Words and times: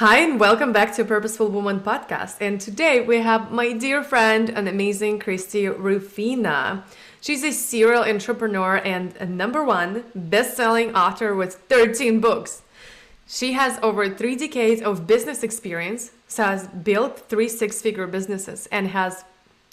Hi, 0.00 0.16
and 0.20 0.40
welcome 0.40 0.72
back 0.72 0.94
to 0.94 1.04
Purposeful 1.04 1.48
Woman 1.48 1.80
podcast. 1.80 2.38
And 2.40 2.58
today 2.58 3.02
we 3.02 3.18
have 3.18 3.52
my 3.52 3.74
dear 3.74 4.02
friend 4.02 4.48
and 4.48 4.66
amazing 4.66 5.18
Christy 5.18 5.68
Rutherford. 5.68 6.84
She's 7.20 7.44
a 7.44 7.52
serial 7.52 8.04
entrepreneur 8.04 8.76
and 8.76 9.14
a 9.16 9.26
number 9.26 9.62
one 9.62 10.04
best 10.14 10.56
selling 10.56 10.96
author 10.96 11.34
with 11.34 11.56
13 11.68 12.18
books. 12.18 12.62
She 13.26 13.52
has 13.52 13.78
over 13.82 14.08
three 14.08 14.36
decades 14.36 14.80
of 14.80 15.06
business 15.06 15.42
experience, 15.42 16.12
so 16.26 16.44
has 16.44 16.66
built 16.68 17.28
three 17.28 17.50
six 17.50 17.82
figure 17.82 18.06
businesses, 18.06 18.68
and 18.72 18.88
has 18.88 19.24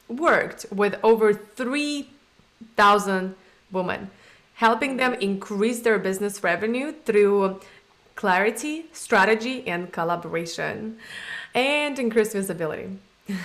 worked 0.09 0.65
with 0.73 0.99
over 1.03 1.33
3,000 1.33 3.35
women, 3.71 4.09
helping 4.55 4.97
them 4.97 5.13
increase 5.21 5.79
their 5.79 5.97
business 5.97 6.43
revenue 6.43 6.91
through 7.05 7.61
clarity, 8.17 8.87
strategy, 8.91 9.65
and 9.67 9.93
collaboration, 9.93 10.97
and 11.53 11.97
increase 11.99 12.33
visibility. 12.33 12.89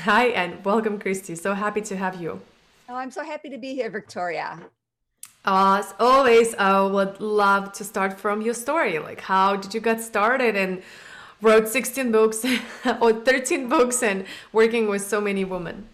Hi, 0.05 0.29
and 0.29 0.65
welcome, 0.65 0.99
Christy. 0.99 1.37
So 1.37 1.55
happy 1.55 1.83
to 1.83 1.97
have 1.97 2.21
you. 2.21 2.41
Oh, 2.89 2.97
I'm 2.97 3.11
so 3.11 3.23
happy 3.23 3.51
to 3.51 3.59
be 3.59 3.75
here, 3.75 3.91
Victoria. 3.91 4.59
As 5.45 5.95
always, 6.01 6.55
I 6.55 6.81
would 6.81 7.21
love 7.21 7.73
to 7.75 7.85
start 7.85 8.19
from 8.19 8.41
your 8.41 8.55
story. 8.55 8.99
Like, 8.99 9.21
how 9.21 9.57
did 9.57 9.75
you 9.75 9.81
get 9.81 10.01
started 10.01 10.57
and 10.57 10.83
wrote 11.43 11.69
16 11.69 12.11
books 12.11 12.45
or 13.01 13.13
13 13.13 13.69
books 13.69 14.03
and 14.03 14.25
working 14.53 14.89
with 14.89 15.03
so 15.03 15.21
many 15.21 15.45
women? 15.45 15.87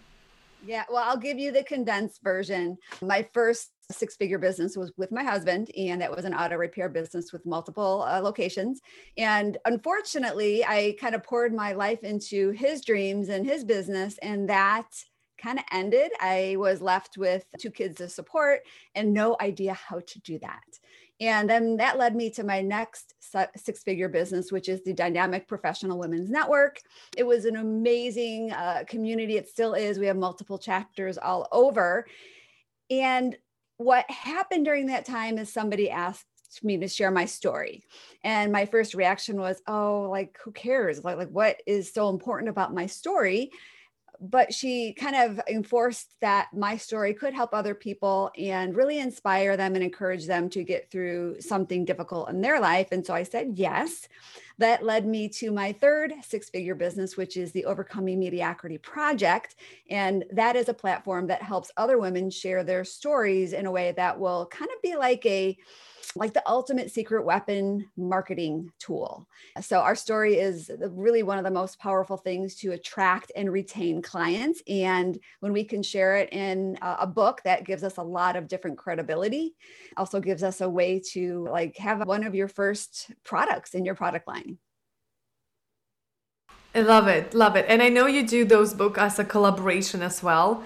Yeah, 0.65 0.83
well, 0.89 1.03
I'll 1.05 1.17
give 1.17 1.37
you 1.37 1.51
the 1.51 1.63
condensed 1.63 2.21
version. 2.21 2.77
My 3.01 3.27
first 3.33 3.71
six 3.91 4.15
figure 4.15 4.37
business 4.37 4.77
was 4.77 4.91
with 4.97 5.11
my 5.11 5.23
husband, 5.23 5.71
and 5.77 6.01
that 6.01 6.15
was 6.15 6.25
an 6.25 6.33
auto 6.33 6.55
repair 6.55 6.89
business 6.89 7.33
with 7.33 7.45
multiple 7.45 8.05
uh, 8.07 8.19
locations. 8.21 8.81
And 9.17 9.57
unfortunately, 9.65 10.63
I 10.65 10.95
kind 10.99 11.15
of 11.15 11.23
poured 11.23 11.53
my 11.53 11.73
life 11.73 12.03
into 12.03 12.51
his 12.51 12.81
dreams 12.81 13.29
and 13.29 13.45
his 13.45 13.63
business, 13.63 14.17
and 14.19 14.49
that 14.49 14.87
kind 15.41 15.57
of 15.57 15.65
ended. 15.71 16.11
I 16.19 16.55
was 16.57 16.81
left 16.81 17.17
with 17.17 17.45
two 17.59 17.71
kids 17.71 17.97
to 17.97 18.09
support 18.09 18.61
and 18.93 19.13
no 19.13 19.37
idea 19.41 19.73
how 19.73 20.01
to 20.05 20.19
do 20.19 20.37
that. 20.39 20.63
And 21.21 21.49
then 21.49 21.77
that 21.77 21.97
led 21.97 22.15
me 22.15 22.29
to 22.31 22.43
my 22.43 22.61
next 22.61 23.13
six 23.55 23.83
figure 23.83 24.07
business, 24.07 24.51
which 24.51 24.69
is 24.69 24.83
the 24.83 24.93
Dynamic 24.93 25.47
Professional 25.47 25.99
Women's 25.99 26.29
Network. 26.29 26.79
It 27.17 27.23
was 27.23 27.45
an 27.45 27.57
amazing 27.57 28.51
uh, 28.51 28.83
community. 28.87 29.35
It 29.35 29.49
still 29.49 29.73
is. 29.73 29.99
We 29.99 30.05
have 30.07 30.17
multiple 30.17 30.57
chapters 30.57 31.17
all 31.17 31.47
over. 31.51 32.05
And 32.89 33.35
what 33.79 34.09
happened 34.11 34.65
during 34.65 34.87
that 34.87 35.05
time 35.05 35.37
is 35.37 35.51
somebody 35.51 35.89
asked 35.89 36.25
me 36.63 36.77
to 36.77 36.87
share 36.87 37.11
my 37.11 37.23
story 37.23 37.85
and 38.25 38.51
my 38.51 38.65
first 38.65 38.93
reaction 38.93 39.39
was 39.39 39.61
oh 39.67 40.09
like 40.11 40.37
who 40.43 40.51
cares 40.51 41.01
like 41.03 41.15
like 41.15 41.29
what 41.29 41.61
is 41.65 41.93
so 41.93 42.09
important 42.09 42.49
about 42.49 42.73
my 42.73 42.85
story 42.85 43.51
but 44.21 44.53
she 44.53 44.93
kind 44.93 45.15
of 45.15 45.39
enforced 45.47 46.13
that 46.19 46.49
my 46.53 46.75
story 46.75 47.13
could 47.13 47.33
help 47.33 47.53
other 47.53 47.73
people 47.73 48.31
and 48.37 48.75
really 48.75 48.99
inspire 48.99 49.55
them 49.55 49.75
and 49.75 49.83
encourage 49.83 50.25
them 50.25 50.49
to 50.49 50.63
get 50.63 50.91
through 50.91 51.39
something 51.39 51.85
difficult 51.85 52.29
in 52.29 52.41
their 52.41 52.59
life. 52.59 52.89
And 52.91 53.05
so 53.05 53.13
I 53.13 53.23
said 53.23 53.51
yes. 53.55 54.09
That 54.59 54.83
led 54.83 55.07
me 55.07 55.29
to 55.29 55.51
my 55.51 55.71
third 55.71 56.13
six 56.21 56.49
figure 56.49 56.75
business, 56.75 57.15
which 57.15 57.37
is 57.37 57.53
the 57.53 57.65
Overcoming 57.65 58.19
Mediocrity 58.19 58.77
Project. 58.77 59.55
And 59.89 60.25
that 60.33 60.57
is 60.57 60.67
a 60.67 60.73
platform 60.73 61.27
that 61.27 61.41
helps 61.41 61.71
other 61.77 61.97
women 61.97 62.29
share 62.29 62.63
their 62.63 62.83
stories 62.83 63.53
in 63.53 63.65
a 63.65 63.71
way 63.71 63.93
that 63.93 64.19
will 64.19 64.45
kind 64.47 64.69
of 64.69 64.81
be 64.81 64.97
like 64.97 65.25
a 65.25 65.57
like 66.15 66.33
the 66.33 66.47
ultimate 66.49 66.91
secret 66.91 67.23
weapon 67.23 67.87
marketing 67.95 68.71
tool. 68.79 69.27
So, 69.61 69.79
our 69.79 69.95
story 69.95 70.35
is 70.35 70.71
really 70.89 71.23
one 71.23 71.37
of 71.37 71.43
the 71.43 71.51
most 71.51 71.79
powerful 71.79 72.17
things 72.17 72.55
to 72.55 72.71
attract 72.71 73.31
and 73.35 73.51
retain 73.51 74.01
clients. 74.01 74.61
And 74.67 75.19
when 75.39 75.53
we 75.53 75.63
can 75.63 75.83
share 75.83 76.17
it 76.17 76.33
in 76.33 76.77
a 76.81 77.05
book, 77.05 77.41
that 77.43 77.65
gives 77.65 77.83
us 77.83 77.97
a 77.97 78.03
lot 78.03 78.35
of 78.35 78.47
different 78.47 78.77
credibility, 78.77 79.55
also 79.97 80.19
gives 80.19 80.43
us 80.43 80.61
a 80.61 80.69
way 80.69 80.99
to 81.11 81.47
like 81.51 81.77
have 81.77 82.05
one 82.07 82.23
of 82.23 82.35
your 82.35 82.47
first 82.47 83.11
products 83.23 83.75
in 83.75 83.85
your 83.85 83.95
product 83.95 84.27
line. 84.27 84.48
I 86.75 86.81
love 86.81 87.07
it, 87.07 87.33
love 87.33 87.55
it. 87.55 87.65
And 87.67 87.81
I 87.81 87.89
know 87.89 88.05
you 88.05 88.25
do 88.25 88.45
those 88.45 88.73
books 88.73 88.99
as 88.99 89.19
a 89.19 89.23
collaboration 89.23 90.01
as 90.01 90.21
well 90.21 90.63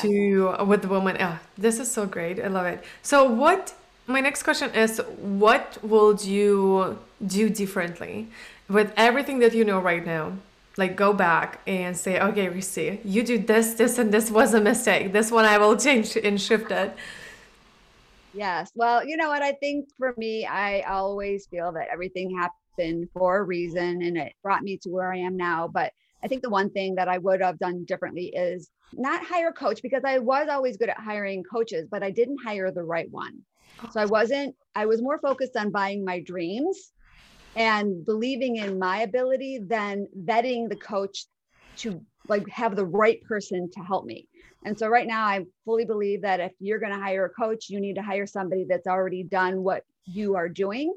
to 0.00 0.56
with 0.64 0.82
the 0.82 0.88
woman. 0.88 1.16
Oh, 1.20 1.38
this 1.56 1.78
is 1.78 1.90
so 1.90 2.06
great. 2.06 2.40
I 2.40 2.48
love 2.48 2.66
it. 2.66 2.82
So 3.02 3.24
what 3.24 3.74
my 4.06 4.20
next 4.20 4.42
question 4.42 4.70
is 4.74 5.00
what 5.18 5.78
would 5.82 6.24
you 6.24 6.98
do 7.24 7.48
differently 7.48 8.28
with 8.68 8.92
everything 8.96 9.38
that 9.38 9.54
you 9.54 9.64
know 9.64 9.78
right 9.78 10.04
now 10.04 10.32
like 10.76 10.96
go 10.96 11.12
back 11.12 11.60
and 11.66 11.96
say 11.96 12.20
okay 12.20 12.48
Christy, 12.48 13.00
you 13.04 13.22
do 13.22 13.38
this 13.38 13.74
this 13.74 13.98
and 13.98 14.12
this 14.12 14.30
was 14.30 14.54
a 14.54 14.60
mistake 14.60 15.12
this 15.12 15.30
one 15.30 15.44
i 15.44 15.58
will 15.58 15.76
change 15.76 16.16
and 16.16 16.40
shift 16.40 16.70
it 16.70 16.94
yes 18.32 18.70
well 18.74 19.04
you 19.04 19.16
know 19.16 19.28
what 19.28 19.42
i 19.42 19.52
think 19.52 19.88
for 19.98 20.14
me 20.16 20.46
i 20.46 20.80
always 20.82 21.46
feel 21.46 21.72
that 21.72 21.88
everything 21.92 22.36
happened 22.80 23.08
for 23.12 23.38
a 23.38 23.42
reason 23.42 24.02
and 24.02 24.16
it 24.16 24.32
brought 24.42 24.62
me 24.62 24.78
to 24.78 24.90
where 24.90 25.12
i 25.12 25.18
am 25.18 25.36
now. 25.36 25.68
But 25.68 25.92
i 26.22 26.28
think 26.28 26.42
the 26.42 26.50
one 26.50 26.70
thing 26.70 26.94
that 26.96 27.08
i 27.08 27.18
would 27.18 27.42
have 27.42 27.58
done 27.58 27.84
differently 27.84 28.32
is 28.34 28.70
not 28.92 29.24
hire 29.24 29.48
a 29.48 29.52
coach 29.52 29.80
because 29.82 30.02
i 30.04 30.18
was 30.18 30.48
always 30.48 30.76
good 30.76 30.88
at 30.88 30.98
hiring 30.98 31.42
coaches 31.44 31.88
but 31.90 32.02
i 32.02 32.10
didn't 32.10 32.38
hire 32.44 32.70
the 32.70 32.82
right 32.82 33.10
one. 33.10 33.38
So 33.92 34.00
I 34.00 34.04
wasn't, 34.04 34.54
I 34.74 34.84
was 34.84 35.00
more 35.00 35.18
focused 35.18 35.56
on 35.56 35.70
buying 35.70 36.04
my 36.04 36.20
dreams 36.20 36.92
and 37.56 38.04
believing 38.04 38.56
in 38.56 38.78
my 38.78 38.98
ability 39.02 39.60
than 39.66 40.06
vetting 40.26 40.68
the 40.68 40.76
coach 40.76 41.24
to 41.78 41.98
like 42.28 42.46
have 42.50 42.76
the 42.76 42.84
right 42.84 43.22
person 43.22 43.70
to 43.72 43.80
help 43.80 44.04
me. 44.04 44.28
And 44.66 44.78
so 44.78 44.88
right 44.88 45.06
now 45.06 45.24
I 45.24 45.46
fully 45.64 45.86
believe 45.86 46.20
that 46.22 46.40
if 46.40 46.52
you're 46.58 46.78
going 46.78 46.92
to 46.92 46.98
hire 46.98 47.24
a 47.24 47.30
coach, 47.30 47.70
you 47.70 47.80
need 47.80 47.94
to 47.94 48.02
hire 48.02 48.26
somebody 48.26 48.66
that's 48.68 48.86
already 48.86 49.22
done 49.22 49.62
what 49.62 49.84
you 50.04 50.36
are 50.36 50.48
doing 50.48 50.92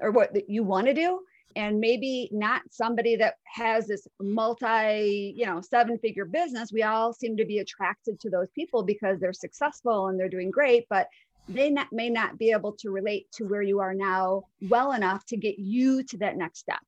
or 0.00 0.10
what 0.10 0.30
you 0.48 0.62
want 0.62 0.86
to 0.86 0.94
do 0.94 1.20
and 1.56 1.80
maybe 1.80 2.28
not 2.30 2.62
somebody 2.70 3.16
that 3.16 3.34
has 3.44 3.86
this 3.86 4.06
multi 4.20 5.34
you 5.36 5.46
know 5.46 5.60
seven 5.60 5.98
figure 5.98 6.24
business 6.24 6.72
we 6.72 6.82
all 6.82 7.12
seem 7.12 7.36
to 7.36 7.44
be 7.44 7.58
attracted 7.58 8.20
to 8.20 8.30
those 8.30 8.48
people 8.54 8.82
because 8.82 9.18
they're 9.18 9.32
successful 9.32 10.08
and 10.08 10.18
they're 10.20 10.28
doing 10.28 10.50
great 10.50 10.86
but 10.90 11.08
they 11.48 11.70
not, 11.70 11.88
may 11.92 12.10
not 12.10 12.38
be 12.38 12.50
able 12.50 12.72
to 12.72 12.90
relate 12.90 13.26
to 13.32 13.44
where 13.44 13.62
you 13.62 13.80
are 13.80 13.94
now 13.94 14.42
well 14.68 14.92
enough 14.92 15.24
to 15.26 15.36
get 15.36 15.58
you 15.58 16.02
to 16.04 16.18
that 16.18 16.36
next 16.36 16.60
step. 16.60 16.80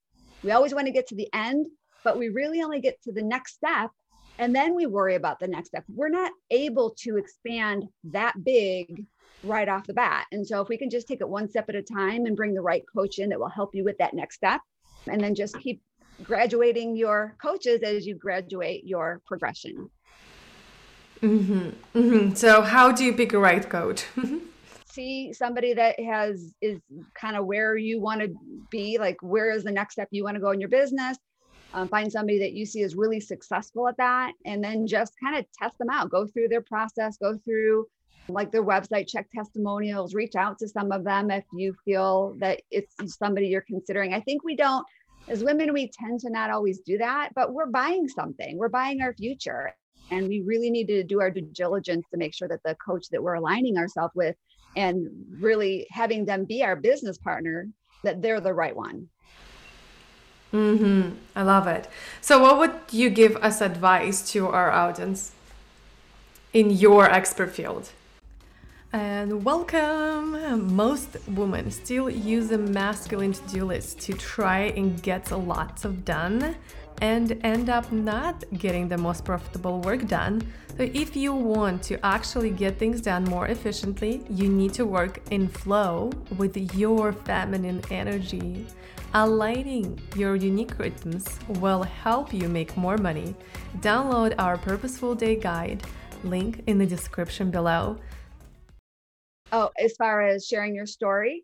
We 0.43 0.51
always 0.51 0.75
want 0.75 0.87
to 0.87 0.93
get 0.93 1.07
to 1.09 1.15
the 1.15 1.29
end, 1.33 1.67
but 2.05 2.19
we 2.19 2.29
really 2.29 2.63
only 2.63 2.81
get 2.81 3.01
to 3.03 3.13
the 3.13 3.23
next 3.23 3.55
step 3.55 3.91
and 4.41 4.57
then 4.57 4.75
we 4.75 4.87
worry 4.87 5.17
about 5.17 5.39
the 5.39 5.47
next 5.47 5.69
step. 5.69 5.85
We're 5.95 6.09
not 6.09 6.33
able 6.51 6.95
to 7.01 7.19
expand 7.19 7.85
that 8.05 8.43
big 8.43 9.05
right 9.45 9.69
off 9.69 9.87
the 9.87 9.93
bat. 9.93 10.27
And 10.33 10.47
so 10.47 10.63
if 10.63 10.69
we 10.69 10.79
can 10.79 10.89
just 10.89 11.07
take 11.07 11.21
it 11.21 11.29
one 11.29 11.49
step 11.49 11.69
at 11.69 11.75
a 11.75 11.83
time 11.83 12.25
and 12.25 12.35
bring 12.35 12.55
the 12.55 12.63
right 12.63 12.83
coach 12.97 13.19
in 13.19 13.29
that 13.29 13.39
will 13.39 13.51
help 13.51 13.75
you 13.75 13.85
with 13.85 13.99
that 13.99 14.15
next 14.15 14.37
step 14.37 14.63
and 15.07 15.21
then 15.21 15.35
just 15.35 15.59
keep 15.61 15.83
graduating 16.23 16.97
your 16.97 17.37
coaches 17.41 17.83
as 17.83 18.07
you 18.07 18.15
graduate 18.15 18.87
your 18.87 19.21
progression. 19.27 19.91
Mm-hmm. 21.21 21.69
Mm-hmm. 21.95 22.35
So 22.35 22.63
how 22.63 22.93
do 22.93 23.05
you 23.05 23.13
pick 23.13 23.35
a 23.35 23.39
right 23.39 23.69
coach? 23.69 24.07
see 24.91 25.35
somebody 25.35 25.75
that 25.75 26.01
has 26.01 26.55
is 26.63 26.81
kind 27.15 27.37
of 27.37 27.45
where 27.45 27.77
you 27.77 28.01
want 28.01 28.23
to 28.23 28.35
be 28.71 28.99
like 28.99 29.17
where 29.23 29.53
is 29.53 29.63
the 29.63 29.71
next 29.71 29.93
step 29.95 30.09
you 30.11 30.25
want 30.25 30.35
to 30.35 30.41
go 30.41 30.51
in 30.51 30.59
your 30.59 30.69
business 30.69 31.17
um, 31.73 31.89
find 31.89 32.11
somebody 32.11 32.39
that 32.39 32.53
you 32.53 32.67
see 32.67 32.83
is 32.83 32.97
really 32.97 33.21
successful 33.21 33.89
at 33.89 33.97
that 33.97 34.33
and 34.45 34.63
then 34.63 34.87
just 34.87 35.13
kind 35.23 35.37
of 35.37 35.45
test 35.61 35.79
them 35.79 35.91
out. 35.91 36.11
Go 36.11 36.27
through 36.27 36.49
their 36.49 36.63
process 36.63 37.17
go 37.17 37.39
through 37.45 37.87
like 38.29 38.53
their 38.53 38.65
website 38.65 39.09
check 39.09 39.27
testimonials 39.35 40.15
reach 40.15 40.37
out 40.37 40.59
to 40.59 40.69
some 40.69 40.93
of 40.93 41.05
them 41.05 41.31
if 41.31 41.45
you 41.53 41.75
feel 41.85 42.37
that 42.39 42.61
it's 42.71 42.95
somebody 43.17 43.49
you're 43.49 43.61
considering. 43.63 44.15
I 44.15 44.21
think 44.21 44.45
we 44.45 44.57
don't 44.57 44.87
as 45.29 45.45
women 45.45 45.73
we 45.73 45.91
tend 45.93 46.21
to 46.21 46.31
not 46.31 46.51
always 46.51 46.81
do 46.81 46.99
that 46.99 47.31
but 47.35 47.53
we're 47.53 47.67
buying 47.67 48.09
something. 48.09 48.59
We're 48.59 48.69
buying 48.69 49.01
our 49.03 49.15
future 49.15 49.75
and 50.11 50.29
we 50.29 50.43
really 50.43 50.71
need 50.71 50.89
to 50.89 51.05
do 51.05 51.21
our 51.21 51.31
due 51.31 51.43
diligence 51.53 52.05
to 52.11 52.19
make 52.19 52.35
sure 52.35 52.49
that 52.49 52.63
the 52.65 52.77
coach 52.85 53.07
that 53.11 53.23
we're 53.23 53.35
aligning 53.35 53.77
ourselves 53.77 54.13
with 54.15 54.37
and 54.77 55.09
really 55.39 55.87
having 55.91 56.25
them 56.25 56.45
be 56.45 56.63
our 56.63 56.77
business 56.77 57.19
partner 57.19 57.69
that 58.03 58.23
they're 58.23 58.41
the 58.41 58.53
right 58.53 58.75
one 58.75 59.09
Mm-hmm. 60.53 61.11
I 61.37 61.43
love 61.43 61.67
it. 61.69 61.89
So, 62.21 62.41
what 62.41 62.59
would 62.59 62.75
you 62.91 63.09
give 63.09 63.37
as 63.37 63.61
advice 63.61 64.31
to 64.33 64.49
our 64.49 64.71
audience 64.71 65.33
in 66.53 66.71
your 66.71 67.09
expert 67.09 67.53
field? 67.53 67.91
And 68.93 69.45
welcome! 69.45 70.75
Most 70.75 71.17
women 71.29 71.71
still 71.71 72.11
use 72.11 72.51
a 72.51 72.59
masculine 72.59 73.33
to 73.33 73.49
do 73.49 73.65
list 73.65 74.01
to 74.01 74.13
try 74.15 74.73
and 74.77 75.01
get 75.01 75.31
lots 75.31 75.85
of 75.85 76.05
done 76.05 76.57
and 77.01 77.39
end 77.45 77.71
up 77.71 77.93
not 77.93 78.43
getting 78.59 78.89
the 78.89 78.99
most 78.99 79.25
profitable 79.25 79.81
work 79.81 80.09
done. 80.09 80.43
So, 80.77 80.89
if 80.93 81.15
you 81.15 81.33
want 81.33 81.85
to 81.85 82.05
actually 82.05 82.51
get 82.51 82.77
things 82.79 83.01
done 83.01 83.23
more 83.23 83.47
efficiently, 83.47 84.25
you 84.29 84.49
need 84.49 84.75
to 84.75 84.85
work 84.85 85.21
in 85.31 85.47
flow 85.47 86.11
with 86.37 86.57
your 86.75 87.13
feminine 87.13 87.83
energy. 87.91 88.67
Aligning 89.13 90.01
your 90.15 90.37
unique 90.37 90.79
rhythms 90.79 91.27
will 91.49 91.83
help 91.83 92.33
you 92.33 92.49
make 92.49 92.77
more 92.77 92.97
money. 92.97 93.35
Download 93.79 94.37
our 94.39 94.57
Purposeful 94.57 95.17
Day 95.17 95.35
Guide, 95.35 95.83
link 96.23 96.63
in 96.69 96.79
the 96.79 96.87
description 96.87 97.51
below. 97.51 97.97
Oh, 99.51 99.71
as 99.83 99.97
far 99.97 100.23
as 100.23 100.47
sharing 100.47 100.77
your 100.77 100.87
story, 100.87 101.43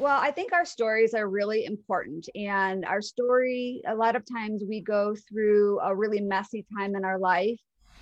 well, 0.00 0.20
I 0.20 0.32
think 0.32 0.52
our 0.52 0.64
stories 0.64 1.14
are 1.14 1.28
really 1.28 1.66
important. 1.66 2.28
And 2.34 2.84
our 2.84 3.00
story, 3.00 3.80
a 3.86 3.94
lot 3.94 4.16
of 4.16 4.24
times 4.26 4.64
we 4.68 4.80
go 4.80 5.14
through 5.28 5.78
a 5.78 5.94
really 5.94 6.20
messy 6.20 6.66
time 6.76 6.96
in 6.96 7.04
our 7.04 7.20
life 7.20 7.60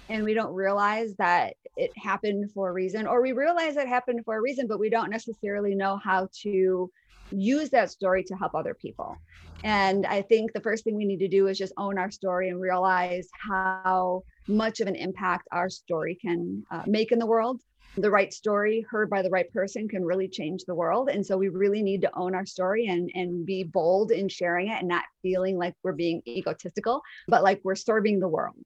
and 0.08 0.24
we 0.24 0.32
don't 0.32 0.54
realize 0.54 1.14
that 1.18 1.52
it 1.76 1.90
happened 1.98 2.50
for 2.52 2.70
a 2.70 2.72
reason, 2.72 3.06
or 3.06 3.20
we 3.20 3.32
realize 3.32 3.76
it 3.76 3.88
happened 3.88 4.20
for 4.24 4.36
a 4.36 4.40
reason, 4.40 4.66
but 4.66 4.80
we 4.80 4.88
don't 4.88 5.10
necessarily 5.10 5.74
know 5.74 6.00
how 6.02 6.28
to 6.42 6.90
use 7.30 7.70
that 7.70 7.90
story 7.90 8.22
to 8.24 8.34
help 8.34 8.54
other 8.54 8.74
people. 8.74 9.16
And 9.64 10.06
I 10.06 10.22
think 10.22 10.52
the 10.52 10.60
first 10.60 10.84
thing 10.84 10.96
we 10.96 11.04
need 11.04 11.18
to 11.18 11.28
do 11.28 11.46
is 11.48 11.58
just 11.58 11.72
own 11.76 11.98
our 11.98 12.10
story 12.10 12.50
and 12.50 12.60
realize 12.60 13.28
how 13.32 14.22
much 14.48 14.80
of 14.80 14.86
an 14.86 14.94
impact 14.94 15.48
our 15.50 15.68
story 15.68 16.18
can 16.20 16.64
uh, 16.70 16.82
make 16.86 17.12
in 17.12 17.18
the 17.18 17.26
world. 17.26 17.60
The 17.96 18.10
right 18.10 18.32
story 18.32 18.84
heard 18.90 19.08
by 19.08 19.22
the 19.22 19.30
right 19.30 19.50
person 19.52 19.88
can 19.88 20.04
really 20.04 20.28
change 20.28 20.64
the 20.64 20.74
world. 20.74 21.08
And 21.08 21.24
so 21.24 21.38
we 21.38 21.48
really 21.48 21.82
need 21.82 22.02
to 22.02 22.10
own 22.14 22.34
our 22.34 22.44
story 22.44 22.86
and 22.88 23.10
and 23.14 23.46
be 23.46 23.64
bold 23.64 24.10
in 24.10 24.28
sharing 24.28 24.68
it 24.68 24.78
and 24.80 24.88
not 24.88 25.04
feeling 25.22 25.56
like 25.56 25.74
we're 25.82 25.92
being 25.92 26.20
egotistical 26.28 27.00
but 27.26 27.42
like 27.42 27.60
we're 27.64 27.74
serving 27.74 28.20
the 28.20 28.28
world. 28.28 28.62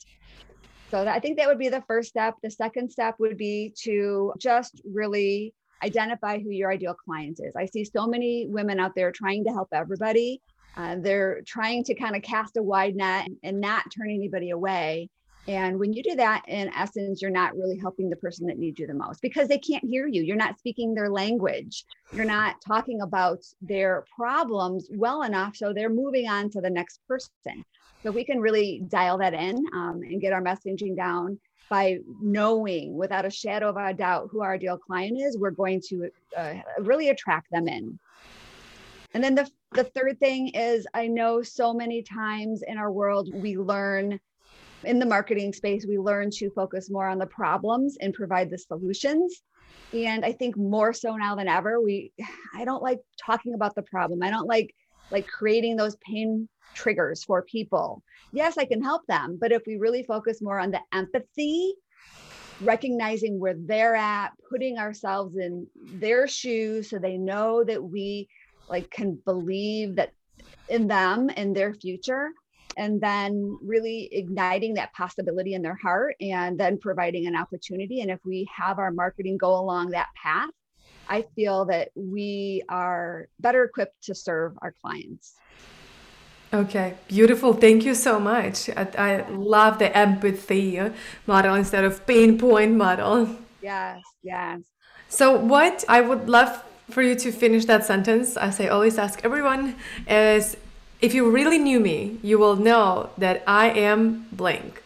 So 0.90 1.06
i 1.06 1.20
think 1.20 1.38
that 1.38 1.46
would 1.46 1.60
be 1.60 1.68
the 1.68 1.84
first 1.86 2.08
step. 2.08 2.34
The 2.42 2.50
second 2.50 2.90
step 2.90 3.14
would 3.20 3.36
be 3.36 3.72
to 3.84 4.34
just 4.38 4.82
really 4.84 5.54
identify 5.82 6.38
who 6.38 6.50
your 6.50 6.70
ideal 6.70 6.94
client 6.94 7.40
is. 7.42 7.54
I 7.56 7.66
see 7.66 7.84
so 7.84 8.06
many 8.06 8.46
women 8.48 8.80
out 8.80 8.94
there 8.94 9.12
trying 9.12 9.44
to 9.44 9.50
help 9.50 9.68
everybody. 9.72 10.40
Uh, 10.76 10.96
they're 11.00 11.42
trying 11.46 11.84
to 11.84 11.94
kind 11.94 12.14
of 12.14 12.22
cast 12.22 12.56
a 12.56 12.62
wide 12.62 12.96
net 12.96 13.28
and 13.42 13.60
not 13.60 13.84
turn 13.96 14.10
anybody 14.10 14.50
away 14.50 15.08
and 15.48 15.78
when 15.78 15.92
you 15.92 16.02
do 16.02 16.16
that, 16.16 16.42
in 16.48 16.68
essence, 16.74 17.22
you're 17.22 17.30
not 17.30 17.56
really 17.56 17.78
helping 17.78 18.10
the 18.10 18.16
person 18.16 18.46
that 18.46 18.58
needs 18.58 18.78
you 18.78 18.86
the 18.86 18.94
most 18.94 19.22
because 19.22 19.48
they 19.48 19.58
can't 19.58 19.84
hear 19.84 20.06
you. 20.06 20.22
You're 20.22 20.36
not 20.36 20.58
speaking 20.58 20.94
their 20.94 21.10
language. 21.10 21.84
You're 22.12 22.24
not 22.24 22.56
talking 22.66 23.00
about 23.00 23.38
their 23.62 24.04
problems 24.14 24.88
well 24.90 25.22
enough. 25.22 25.56
So 25.56 25.72
they're 25.72 25.90
moving 25.90 26.28
on 26.28 26.50
to 26.50 26.60
the 26.60 26.70
next 26.70 27.00
person. 27.08 27.64
So 28.02 28.10
we 28.10 28.24
can 28.24 28.40
really 28.40 28.82
dial 28.88 29.18
that 29.18 29.34
in 29.34 29.64
um, 29.74 30.00
and 30.02 30.20
get 30.20 30.32
our 30.32 30.42
messaging 30.42 30.96
down 30.96 31.38
by 31.68 31.98
knowing 32.20 32.96
without 32.96 33.24
a 33.24 33.30
shadow 33.30 33.68
of 33.68 33.76
a 33.76 33.94
doubt 33.94 34.28
who 34.30 34.42
our 34.42 34.54
ideal 34.54 34.76
client 34.76 35.18
is, 35.20 35.38
we're 35.38 35.50
going 35.50 35.80
to 35.88 36.10
uh, 36.36 36.54
really 36.80 37.10
attract 37.10 37.46
them 37.50 37.68
in. 37.68 37.98
And 39.14 39.22
then 39.22 39.34
the, 39.34 39.48
the 39.72 39.84
third 39.84 40.18
thing 40.18 40.48
is 40.48 40.86
I 40.94 41.06
know 41.06 41.42
so 41.42 41.72
many 41.72 42.02
times 42.02 42.62
in 42.66 42.76
our 42.76 42.90
world, 42.90 43.32
we 43.32 43.56
learn 43.56 44.18
in 44.84 44.98
the 44.98 45.06
marketing 45.06 45.52
space, 45.52 45.86
we 45.86 45.98
learn 45.98 46.30
to 46.32 46.50
focus 46.50 46.90
more 46.90 47.06
on 47.06 47.18
the 47.18 47.26
problems 47.26 47.96
and 48.00 48.14
provide 48.14 48.50
the 48.50 48.58
solutions. 48.58 49.42
And 49.92 50.24
I 50.24 50.32
think 50.32 50.56
more 50.56 50.92
so 50.92 51.16
now 51.16 51.34
than 51.34 51.48
ever, 51.48 51.80
we 51.80 52.12
I 52.54 52.64
don't 52.64 52.82
like 52.82 53.00
talking 53.24 53.54
about 53.54 53.74
the 53.74 53.82
problem. 53.82 54.22
I 54.22 54.30
don't 54.30 54.46
like 54.46 54.74
like 55.10 55.26
creating 55.26 55.76
those 55.76 55.96
pain 55.96 56.48
triggers 56.74 57.24
for 57.24 57.42
people. 57.42 58.02
Yes, 58.32 58.56
I 58.58 58.64
can 58.64 58.82
help 58.82 59.02
them, 59.06 59.38
but 59.40 59.52
if 59.52 59.62
we 59.66 59.76
really 59.76 60.04
focus 60.04 60.40
more 60.40 60.60
on 60.60 60.70
the 60.70 60.80
empathy, 60.92 61.74
recognizing 62.60 63.40
where 63.40 63.56
they're 63.58 63.96
at, 63.96 64.30
putting 64.48 64.78
ourselves 64.78 65.36
in 65.36 65.66
their 65.94 66.28
shoes 66.28 66.90
so 66.90 66.98
they 66.98 67.16
know 67.16 67.64
that 67.64 67.82
we 67.82 68.28
like 68.68 68.90
can 68.90 69.18
believe 69.24 69.96
that 69.96 70.12
in 70.68 70.86
them 70.86 71.28
and 71.36 71.56
their 71.56 71.74
future 71.74 72.30
and 72.76 73.00
then 73.00 73.58
really 73.62 74.08
igniting 74.12 74.74
that 74.74 74.92
possibility 74.92 75.54
in 75.54 75.62
their 75.62 75.74
heart 75.74 76.16
and 76.20 76.58
then 76.58 76.78
providing 76.78 77.26
an 77.26 77.36
opportunity. 77.36 78.00
And 78.00 78.10
if 78.10 78.20
we 78.24 78.48
have 78.54 78.78
our 78.78 78.90
marketing 78.90 79.38
go 79.38 79.54
along 79.58 79.90
that 79.90 80.08
path, 80.20 80.50
I 81.08 81.22
feel 81.34 81.64
that 81.66 81.90
we 81.94 82.62
are 82.68 83.28
better 83.40 83.64
equipped 83.64 84.04
to 84.04 84.14
serve 84.14 84.56
our 84.62 84.74
clients. 84.80 85.34
Okay, 86.52 86.94
beautiful. 87.06 87.52
Thank 87.52 87.84
you 87.84 87.94
so 87.94 88.18
much. 88.18 88.68
I, 88.70 88.88
I 88.98 89.28
love 89.30 89.78
the 89.78 89.96
empathy 89.96 90.78
uh, 90.78 90.90
model 91.26 91.54
instead 91.54 91.84
of 91.84 92.04
pain 92.06 92.38
point 92.38 92.74
model. 92.76 93.36
Yes, 93.62 94.00
yes. 94.22 94.60
So, 95.08 95.36
what 95.36 95.84
I 95.88 96.00
would 96.00 96.28
love 96.28 96.64
for 96.90 97.02
you 97.02 97.14
to 97.16 97.30
finish 97.30 97.66
that 97.66 97.84
sentence, 97.84 98.36
as 98.36 98.60
I 98.60 98.66
always 98.66 98.98
ask 98.98 99.24
everyone, 99.24 99.76
is 100.08 100.56
if 101.00 101.14
you 101.14 101.30
really 101.30 101.58
knew 101.58 101.80
me, 101.80 102.18
you 102.22 102.38
will 102.38 102.56
know 102.56 103.10
that 103.16 103.42
I 103.46 103.70
am 103.70 104.26
blank. 104.32 104.82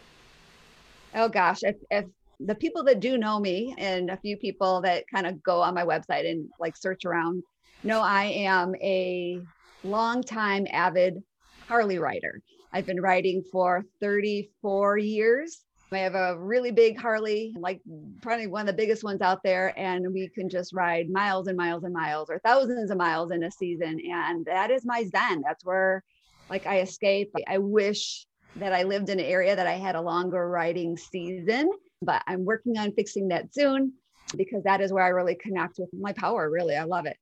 Oh 1.15 1.29
gosh, 1.29 1.63
if, 1.63 1.77
if 1.91 2.05
the 2.41 2.55
people 2.55 2.85
that 2.85 3.01
do 3.01 3.19
know 3.19 3.39
me 3.39 3.75
and 3.79 4.11
a 4.11 4.17
few 4.17 4.37
people 4.37 4.81
that 4.83 5.05
kind 5.13 5.27
of 5.27 5.43
go 5.43 5.61
on 5.61 5.75
my 5.75 5.85
website 5.85 6.29
and 6.29 6.49
like 6.59 6.77
search 6.77 7.05
around 7.05 7.43
know 7.83 8.01
I 8.01 8.25
am 8.25 8.75
a 8.77 9.41
long-time 9.83 10.67
avid 10.73 11.23
Harley 11.69 11.99
rider. 11.99 12.41
I've 12.73 12.87
been 12.87 13.01
riding 13.01 13.43
for 13.53 13.85
34 14.01 14.99
years. 14.99 15.65
I 15.93 15.99
have 15.99 16.15
a 16.15 16.37
really 16.39 16.73
big 16.73 16.99
Harley, 16.99 17.55
like 17.57 17.81
probably 18.21 18.47
one 18.47 18.63
of 18.63 18.67
the 18.67 18.73
biggest 18.73 19.05
ones 19.05 19.21
out 19.21 19.43
there, 19.45 19.73
and 19.79 20.13
we 20.13 20.29
can 20.29 20.49
just 20.49 20.73
ride 20.73 21.09
miles 21.09 21.47
and 21.47 21.57
miles 21.57 21.85
and 21.85 21.93
miles 21.93 22.31
or 22.31 22.41
thousands 22.41 22.91
of 22.91 22.97
miles 22.97 23.31
in 23.31 23.45
a 23.45 23.51
season. 23.51 24.01
And 24.11 24.45
that 24.47 24.71
is 24.71 24.85
my 24.85 25.05
zen. 25.05 25.43
That's 25.47 25.65
where 25.65 26.03
like 26.51 26.67
I 26.67 26.81
escape. 26.81 27.33
I 27.47 27.59
wish 27.59 28.27
that 28.57 28.73
I 28.73 28.85
lived 28.85 29.09
in 29.09 29.19
an 29.19 29.25
area 29.25 29.57
that 29.57 29.67
I 29.67 29.75
had 29.75 29.95
a 29.95 30.01
longer 30.01 30.49
riding 30.49 30.97
season, 30.97 31.71
but 32.03 32.23
I'm 32.27 32.45
working 32.45 32.79
on 32.79 32.93
fixing 32.93 33.29
that 33.29 33.55
soon 33.55 33.93
because 34.37 34.65
that 34.65 34.81
is 34.81 34.93
where 34.93 35.05
I 35.05 35.09
really 35.09 35.35
connect 35.35 35.79
with 35.79 35.91
my 35.93 36.13
power. 36.13 36.51
Really, 36.51 36.77
I 36.77 36.85
love 36.85 37.07
it. 37.07 37.17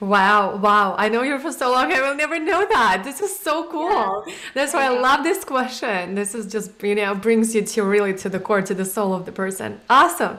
Wow, 0.00 0.56
wow. 0.56 0.96
I 0.98 1.08
know 1.08 1.22
you 1.22 1.38
for 1.38 1.52
so 1.52 1.70
long. 1.70 1.92
I 1.92 2.00
will 2.00 2.16
never 2.16 2.38
know 2.38 2.66
that. 2.68 3.02
This 3.04 3.20
is 3.20 3.38
so 3.38 3.70
cool. 3.70 4.24
Yeah. 4.26 4.34
That's 4.52 4.74
why 4.74 4.86
I 4.86 4.88
love 4.88 5.22
this 5.22 5.44
question. 5.44 6.16
This 6.16 6.34
is 6.34 6.50
just, 6.50 6.82
you 6.82 6.96
know, 6.96 7.14
brings 7.14 7.54
you 7.54 7.62
to 7.62 7.82
really 7.84 8.12
to 8.14 8.28
the 8.28 8.40
core, 8.40 8.60
to 8.62 8.74
the 8.74 8.84
soul 8.84 9.14
of 9.14 9.24
the 9.24 9.32
person. 9.32 9.80
Awesome. 9.88 10.38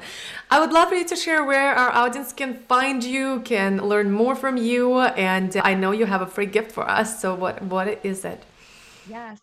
I 0.52 0.60
would 0.60 0.74
love 0.74 0.90
for 0.90 0.96
you 0.96 1.06
to 1.06 1.16
share 1.16 1.44
where 1.44 1.74
our 1.74 1.90
audience 1.92 2.34
can 2.34 2.58
find 2.68 3.04
you, 3.04 3.40
can 3.42 3.78
learn 3.78 4.12
more 4.12 4.36
from 4.36 4.58
you. 4.58 5.00
And 5.00 5.56
I 5.64 5.74
know 5.74 5.92
you 5.92 6.06
have 6.06 6.22
a 6.22 6.28
free 6.28 6.48
gift 6.48 6.72
for 6.72 6.88
us. 6.90 7.22
So 7.22 7.34
what 7.34 7.62
what 7.64 8.06
is 8.06 8.26
it? 8.26 8.44
Yes. 9.10 9.40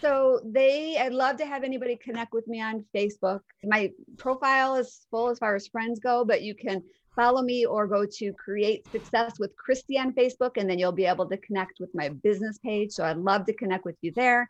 So 0.00 0.40
they, 0.44 0.96
I'd 0.96 1.12
love 1.12 1.36
to 1.38 1.46
have 1.46 1.64
anybody 1.64 1.96
connect 1.96 2.32
with 2.32 2.46
me 2.46 2.60
on 2.60 2.84
Facebook. 2.94 3.40
My 3.64 3.90
profile 4.16 4.76
is 4.76 5.06
full 5.10 5.28
as 5.28 5.40
far 5.40 5.56
as 5.56 5.66
friends 5.66 5.98
go, 5.98 6.24
but 6.24 6.42
you 6.42 6.54
can 6.54 6.84
follow 7.18 7.42
me 7.42 7.66
or 7.66 7.88
go 7.88 8.06
to 8.06 8.32
Create 8.34 8.88
Success 8.92 9.40
with 9.40 9.50
Christy 9.56 9.98
on 9.98 10.12
Facebook, 10.12 10.52
and 10.56 10.70
then 10.70 10.78
you'll 10.78 10.92
be 10.92 11.04
able 11.04 11.28
to 11.28 11.36
connect 11.38 11.80
with 11.80 11.90
my 11.92 12.10
business 12.10 12.58
page. 12.58 12.92
So 12.92 13.04
I'd 13.04 13.16
love 13.16 13.44
to 13.46 13.52
connect 13.52 13.84
with 13.84 13.96
you 14.02 14.12
there. 14.14 14.48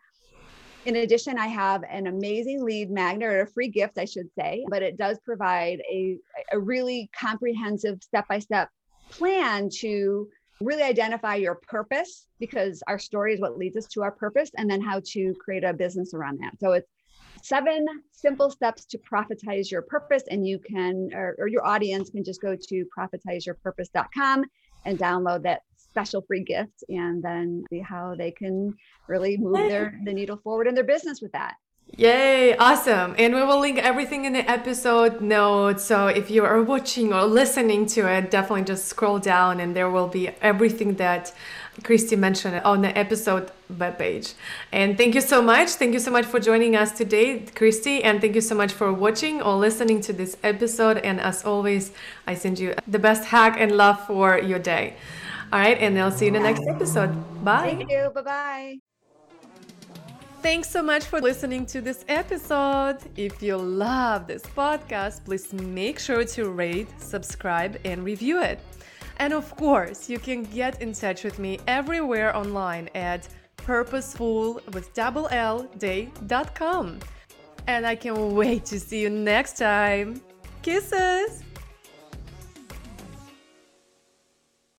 In 0.85 0.97
addition, 0.97 1.39
I 1.39 1.47
have 1.47 1.83
an 1.89 2.05
amazing 2.05 2.63
lead 2.63 2.91
magnet 2.91 3.27
or 3.27 3.41
a 3.41 3.47
free 3.47 3.69
gift, 3.69 3.97
I 3.97 4.05
should 4.05 4.29
say, 4.37 4.63
but 4.69 4.83
it 4.83 4.97
does 4.97 5.17
provide 5.25 5.79
a, 5.91 6.17
a 6.51 6.59
really 6.59 7.09
comprehensive 7.19 8.03
step 8.03 8.27
by 8.29 8.37
step 8.37 8.69
plan 9.11 9.69
to 9.79 10.29
really 10.61 10.83
identify 10.83 11.35
your 11.35 11.55
purpose 11.55 12.27
because 12.39 12.83
our 12.87 12.99
story 12.99 13.33
is 13.33 13.41
what 13.41 13.57
leads 13.57 13.77
us 13.77 13.87
to 13.87 14.03
our 14.03 14.11
purpose 14.11 14.51
and 14.57 14.69
then 14.69 14.81
how 14.81 15.01
to 15.05 15.33
create 15.43 15.63
a 15.63 15.73
business 15.73 16.13
around 16.13 16.39
that. 16.41 16.53
So 16.59 16.73
it's 16.73 16.87
seven 17.43 17.85
simple 18.11 18.49
steps 18.49 18.85
to 18.85 18.97
profitize 18.97 19.71
your 19.71 19.81
purpose. 19.81 20.23
And 20.29 20.47
you 20.47 20.59
can, 20.59 21.09
or, 21.13 21.35
or 21.37 21.47
your 21.47 21.65
audience 21.65 22.09
can 22.09 22.23
just 22.23 22.41
go 22.41 22.55
to 22.55 22.85
profitizeyourpurpose.com 22.97 24.45
and 24.85 24.97
download 24.97 25.43
that 25.43 25.61
special 25.75 26.21
free 26.21 26.43
gift 26.43 26.83
and 26.89 27.23
then 27.23 27.63
see 27.69 27.79
how 27.79 28.15
they 28.15 28.31
can 28.31 28.73
really 29.07 29.37
move 29.37 29.57
their 29.57 29.99
the 30.05 30.13
needle 30.13 30.37
forward 30.37 30.67
in 30.67 30.75
their 30.75 30.83
business 30.83 31.21
with 31.21 31.31
that. 31.31 31.55
Yay, 31.97 32.55
awesome. 32.57 33.15
And 33.17 33.33
we 33.33 33.43
will 33.43 33.59
link 33.59 33.79
everything 33.79 34.25
in 34.25 34.33
the 34.33 34.49
episode 34.49 35.21
notes. 35.21 35.83
So 35.83 36.07
if 36.07 36.29
you 36.29 36.45
are 36.45 36.61
watching 36.61 37.11
or 37.11 37.23
listening 37.23 37.87
to 37.87 38.07
it, 38.07 38.29
definitely 38.29 38.65
just 38.65 38.85
scroll 38.85 39.17
down 39.17 39.59
and 39.59 39.75
there 39.75 39.89
will 39.89 40.07
be 40.07 40.29
everything 40.41 40.95
that 40.95 41.33
Christy 41.83 42.15
mentioned 42.15 42.55
it 42.55 42.65
on 42.65 42.81
the 42.81 42.97
episode 42.97 43.51
webpage. 43.71 44.33
And 44.71 44.97
thank 44.97 45.15
you 45.15 45.21
so 45.21 45.41
much. 45.41 45.69
Thank 45.69 45.93
you 45.93 45.99
so 45.99 46.11
much 46.11 46.25
for 46.25 46.39
joining 46.39 46.75
us 46.75 46.91
today, 46.91 47.45
Christy. 47.55 48.03
And 48.03 48.19
thank 48.21 48.35
you 48.35 48.41
so 48.41 48.55
much 48.55 48.73
for 48.73 48.91
watching 48.91 49.41
or 49.41 49.55
listening 49.55 50.01
to 50.01 50.13
this 50.13 50.37
episode. 50.43 50.97
And 50.97 51.19
as 51.19 51.45
always, 51.45 51.91
I 52.27 52.35
send 52.35 52.59
you 52.59 52.75
the 52.87 52.99
best 52.99 53.25
hack 53.25 53.57
and 53.59 53.71
love 53.71 54.05
for 54.07 54.39
your 54.39 54.59
day. 54.59 54.95
All 55.51 55.59
right. 55.59 55.77
And 55.77 55.97
I'll 55.99 56.11
see 56.11 56.25
you 56.25 56.35
in 56.35 56.41
the 56.41 56.47
next 56.51 56.63
episode. 56.67 57.11
Bye. 57.43 57.75
Thank 57.77 57.91
you. 57.91 58.11
Bye 58.13 58.21
bye. 58.21 58.79
Thanks 60.41 60.69
so 60.69 60.81
much 60.81 61.03
for 61.03 61.19
listening 61.19 61.65
to 61.65 61.81
this 61.81 62.05
episode. 62.07 62.99
If 63.17 63.43
you 63.43 63.57
love 63.57 64.25
this 64.25 64.43
podcast, 64.43 65.25
please 65.25 65.51
make 65.51 65.99
sure 65.99 66.23
to 66.23 66.49
rate, 66.49 66.87
subscribe, 67.01 67.77
and 67.83 68.05
review 68.05 68.41
it. 68.41 68.61
And 69.19 69.33
of 69.33 69.55
course, 69.57 70.09
you 70.09 70.17
can 70.17 70.43
get 70.43 70.81
in 70.81 70.93
touch 70.93 71.23
with 71.23 71.39
me 71.39 71.59
everywhere 71.67 72.35
online 72.35 72.89
at 72.95 73.27
purposeful 73.57 74.61
with 74.73 74.93
double 74.93 75.27
L 75.31 75.63
day.com. 75.77 76.99
And 77.67 77.85
I 77.85 77.95
can't 77.95 78.17
wait 78.17 78.65
to 78.65 78.79
see 78.79 79.01
you 79.01 79.09
next 79.09 79.57
time. 79.57 80.21
Kisses! 80.61 81.43